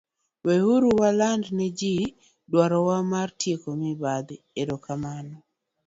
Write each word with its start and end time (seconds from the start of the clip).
Weuru 0.45 0.89
waland 1.01 1.45
ne 1.57 1.67
ji 1.77 1.93
duto 1.99 2.13
dwarowa 2.51 2.97
mar 3.11 3.29
tieko 3.39 3.69
mibadhi, 3.81 4.35
erokamano. 4.61 5.37